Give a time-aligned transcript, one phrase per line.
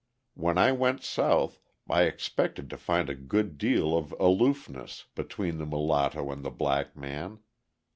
[0.33, 5.67] When I went South I expected to find a good deal of aloofness between the
[5.67, 7.37] mulatto and the black man.